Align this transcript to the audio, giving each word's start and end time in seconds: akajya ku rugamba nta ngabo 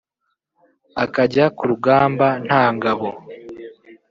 akajya 1.03 1.45
ku 1.55 1.63
rugamba 1.71 2.27
nta 2.45 2.63
ngabo 2.75 3.09